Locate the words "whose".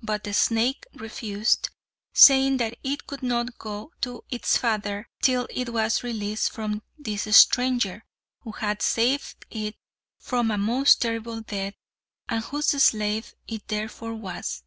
12.44-12.68